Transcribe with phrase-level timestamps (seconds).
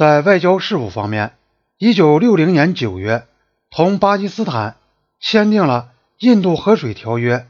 [0.00, 1.34] 在外交事务方面，
[1.76, 3.26] 一九六零年九月，
[3.70, 4.76] 同巴基斯坦
[5.20, 7.46] 签订了印度河水条约。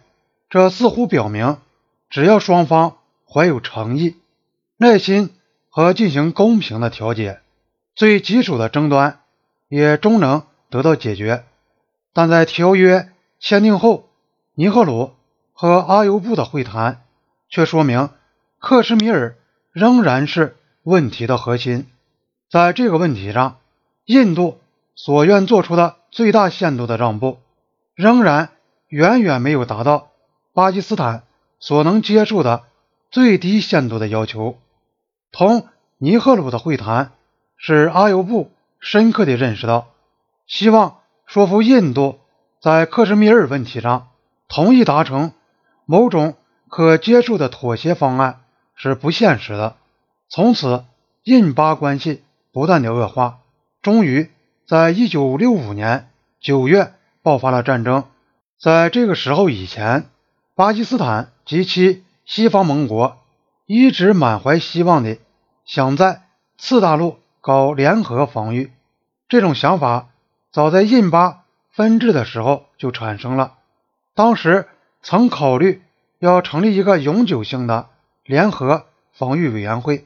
[0.49, 1.59] 这似乎表明，
[2.09, 4.17] 只要双方怀有诚意、
[4.79, 5.31] 耐心
[5.69, 7.39] 和进行公平的调解，
[7.95, 9.21] 最棘手的争端
[9.69, 11.45] 也终能得到解决。
[12.13, 14.09] 但在条约签订后，
[14.57, 15.13] 尼赫鲁
[15.53, 17.05] 和阿尤布的会谈
[17.49, 18.11] 却说明，
[18.59, 19.37] 克什米尔
[19.71, 21.87] 仍然是问题的核心。
[22.51, 23.59] 在这个问题上，
[24.07, 24.59] 印度
[24.97, 27.39] 所愿做出的最大限度的让步，
[27.95, 28.51] 仍然
[28.89, 30.09] 远远没有达到。
[30.53, 31.23] 巴基斯坦
[31.61, 32.65] 所能接受的
[33.13, 34.59] 最低限度的要求。
[35.31, 37.13] 同尼赫鲁的会谈，
[37.57, 39.87] 使阿尤布深刻地认识到，
[40.49, 42.19] 希望说服印度
[42.61, 44.09] 在克什米尔问题上
[44.49, 45.31] 同意达成
[45.85, 46.35] 某种
[46.69, 48.41] 可接受的妥协方案
[48.75, 49.77] 是不现实的。
[50.29, 50.85] 从此，
[51.23, 53.41] 印巴关系不断的恶化，
[53.83, 54.31] 终于
[54.67, 58.05] 在一九六五年九月爆发了战争。
[58.59, 60.07] 在这个时候以前。
[60.57, 63.17] 巴基斯坦及其西方盟国
[63.65, 65.17] 一直满怀希望的
[65.65, 66.25] 想在
[66.59, 68.71] 次大陆搞联合防御，
[69.27, 70.11] 这种想法
[70.53, 73.55] 早在印巴分治的时候就产生了。
[74.15, 74.69] 当时
[75.01, 75.81] 曾考虑
[76.19, 77.89] 要成立一个永久性的
[78.23, 78.85] 联合
[79.15, 80.05] 防御委员会。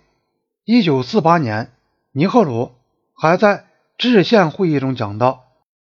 [0.64, 1.72] 一九四八年，
[2.16, 2.70] 尼赫鲁
[3.12, 3.66] 还在
[3.98, 5.44] 制宪会议中讲到，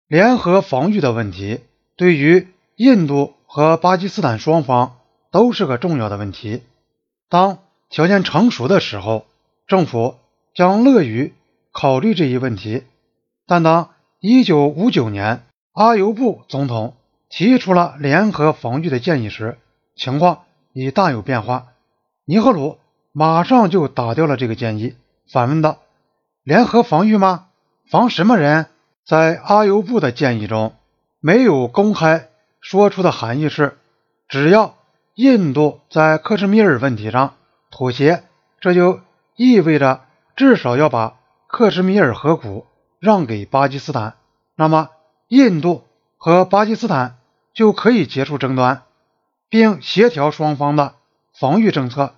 [0.08, 1.60] 联合防御的问题
[1.96, 3.36] 对于印度。
[3.56, 4.96] 和巴基斯坦双方
[5.30, 6.64] 都是个重要的问题。
[7.30, 9.28] 当条件成熟的时候，
[9.68, 10.16] 政府
[10.56, 11.36] 将乐于
[11.72, 12.82] 考虑这一问题。
[13.46, 16.96] 但当1959年阿尤布总统
[17.30, 19.60] 提出了联合防御的建议时，
[19.96, 21.68] 情况已大有变化。
[22.26, 22.80] 尼赫鲁
[23.12, 24.96] 马上就打掉了这个建议，
[25.32, 25.78] 反问道
[26.44, 27.48] ：“联合防御吗？
[27.90, 28.68] 防什么人？”
[29.06, 30.76] 在阿尤布的建议中，
[31.20, 32.30] 没有公开。
[32.62, 33.78] 说出的含义是，
[34.30, 34.76] 只要
[35.16, 37.34] 印度在克什米尔问题上
[37.70, 38.24] 妥协，
[38.62, 39.02] 这就
[39.36, 40.06] 意味着
[40.38, 41.18] 至少要把
[41.48, 42.66] 克什米尔河谷
[43.00, 44.16] 让给巴基斯坦，
[44.56, 44.90] 那么
[45.28, 45.84] 印度
[46.18, 47.18] 和巴基斯坦
[47.54, 48.84] 就可以结束争端，
[49.50, 50.96] 并协调双方的
[51.38, 52.16] 防御政策，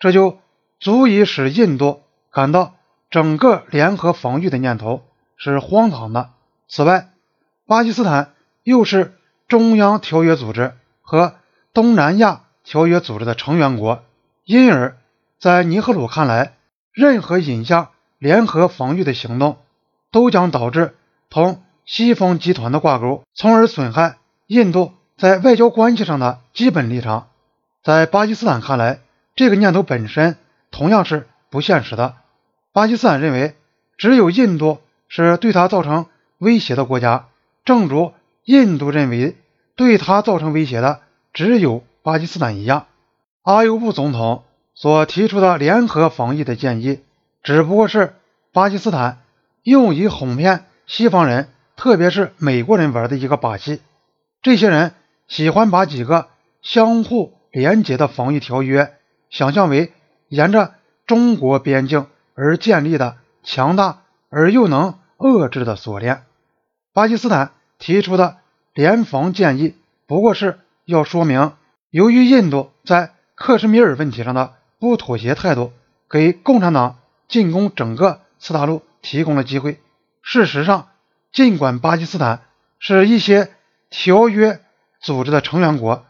[0.00, 0.38] 这就
[0.80, 2.02] 足以使印度
[2.32, 2.74] 感到
[3.14, 5.04] 整个联合防御的念头
[5.36, 6.30] 是荒唐的。
[6.66, 7.10] 此外，
[7.64, 8.32] 巴基斯坦
[8.64, 9.14] 又是。
[9.46, 11.34] 中央条约组织和
[11.74, 14.02] 东南亚条约组织的成员国，
[14.46, 14.96] 因而，
[15.38, 16.54] 在尼赫鲁看来，
[16.92, 19.58] 任何引向联合防御的行动，
[20.10, 20.96] 都将导致
[21.28, 27.28] 同西方集团的挂钩，从而损害印度在外交关系上的基本立场。
[27.82, 29.00] 在巴基斯坦看来，
[29.36, 30.36] 这个念头本身
[30.70, 32.16] 同样是不现实的。
[32.74, 33.54] 巴基斯坦认为，
[33.96, 37.28] 只有印度是对他造成威胁的国家，
[37.64, 38.12] 正如。
[38.46, 39.38] 印度认为
[39.74, 41.00] 对他造成威胁的
[41.32, 42.84] 只有巴基斯坦一样。
[43.40, 47.00] 阿尤布总统所提出的联合防御的建议，
[47.42, 48.12] 只不过是
[48.52, 49.22] 巴基斯坦
[49.62, 53.80] 用以哄骗西方人，特别是美国人玩的一个把戏。
[54.42, 54.92] 这些人
[55.26, 56.28] 喜欢把几个
[56.60, 58.92] 相互连结的防御条约
[59.30, 59.90] 想象为
[60.28, 60.74] 沿着
[61.06, 66.24] 中国边境而建立的强大而又能遏制的锁链。
[66.92, 67.52] 巴基斯坦。
[67.76, 68.38] 提出的
[68.72, 69.74] 联防建议，
[70.06, 71.52] 不过是要说明，
[71.90, 75.72] 由于印度在克什米尔问题上的不妥协态度，
[76.08, 79.80] 给共产党进攻整个次大陆提供了机会。
[80.22, 80.88] 事实上，
[81.30, 82.42] 尽管巴基斯坦
[82.78, 83.50] 是一些
[83.90, 84.60] 条约
[85.00, 86.06] 组织的成员国，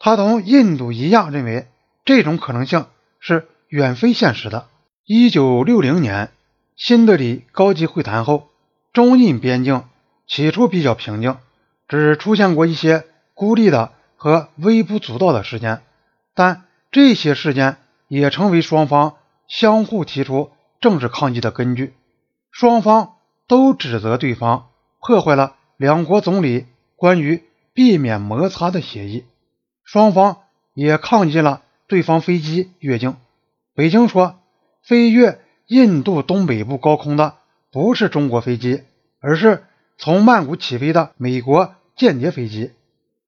[0.00, 1.68] 他同印度一样认为
[2.04, 2.86] 这种可能性
[3.20, 4.66] 是远非现实的。
[5.04, 6.30] 一九六零年
[6.76, 8.50] 新德里高级会谈后，
[8.92, 9.84] 中印边境。
[10.28, 11.36] 起初比较平静，
[11.88, 13.04] 只出现过一些
[13.34, 15.82] 孤立的和微不足道的事件，
[16.34, 19.16] 但这些事件也成为双方
[19.48, 21.92] 相互提出政治抗议的根据。
[22.52, 23.14] 双方
[23.48, 24.68] 都指责对方
[25.00, 27.42] 破坏了两国总理关于
[27.74, 29.24] 避免摩擦的协议，
[29.84, 30.38] 双方
[30.74, 33.16] 也抗议了对方飞机越境。
[33.74, 34.38] 北京说，
[34.82, 37.36] 飞越印度东北部高空的
[37.70, 38.82] 不是中国飞机，
[39.20, 39.64] 而是。
[39.98, 42.72] 从曼谷起飞的美国间谍飞机，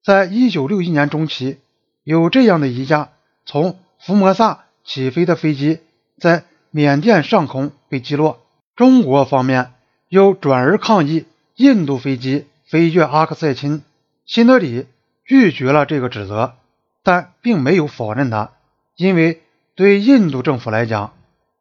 [0.03, 1.59] 在一九六一年中期，
[2.03, 3.11] 有这样的一架
[3.45, 5.79] 从福摩萨起飞的飞机
[6.17, 8.41] 在缅甸上空被击落。
[8.75, 9.71] 中国方面
[10.09, 11.25] 又转而抗议
[11.55, 13.81] 印度飞机飞越阿克塞钦。
[14.25, 14.87] 新德里
[15.23, 16.55] 拒绝了这个指责，
[17.03, 18.51] 但并没有否认它，
[18.97, 19.41] 因为
[19.75, 21.13] 对印度政府来讲，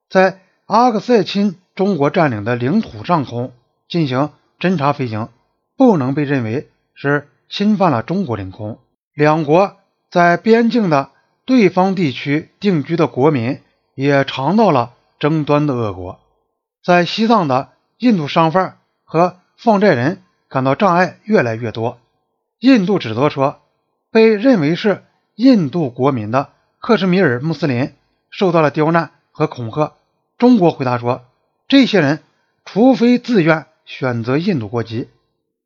[0.08, 3.52] 在阿克塞钦中国占领的领土上空
[3.88, 5.28] 进行侦察飞行，
[5.76, 8.78] 不能被认为是侵犯了中国领空。
[9.14, 9.76] 两国
[10.10, 11.10] 在边境的
[11.44, 13.60] 对方地区定居的国民
[13.94, 16.20] 也尝到了争端的恶果。
[16.82, 21.98] 在西藏的印度商贩和放债人感到障碍越来越多。
[22.60, 23.60] 印度指责说，
[24.10, 25.02] 被认为是
[25.34, 26.50] 印度国民的
[26.80, 27.92] 克什米尔穆斯林
[28.30, 29.92] 受到了刁难和恐吓。
[30.38, 31.24] 中国回答说，
[31.68, 32.22] 这些人
[32.64, 35.10] 除非自愿选择印度国籍，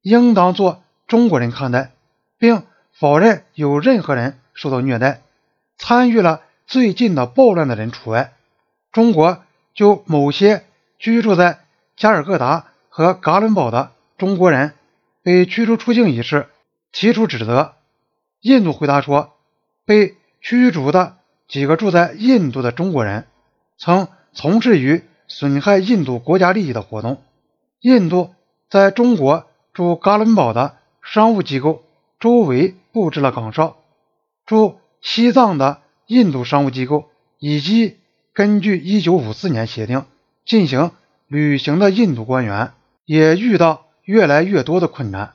[0.03, 1.93] 应当做中国人看待，
[2.39, 5.21] 并否认有任何人受到虐待。
[5.77, 8.33] 参与了最近的暴乱的人除外。
[8.91, 9.45] 中国
[9.75, 10.65] 就某些。
[11.01, 11.61] 居住在
[11.97, 14.75] 加尔各答和噶伦堡的中国人
[15.23, 16.49] 被驱逐出境一事
[16.91, 17.77] 提出指责。
[18.41, 19.37] 印度回答说，
[19.85, 23.29] 被驱逐的几个住在印度的中国人
[23.79, 27.23] 曾从事于损害印度国家利益的活动。
[27.81, 28.35] 印度
[28.69, 31.85] 在中国驻噶伦堡的商务机构
[32.19, 33.77] 周围布置了岗哨，
[34.45, 37.09] 驻西藏的印度商务机构
[37.39, 37.97] 以及
[38.33, 40.05] 根据1954年协定。
[40.45, 40.93] 进行
[41.27, 42.73] 旅行的印度官员
[43.05, 45.35] 也遇到越来越多的困难。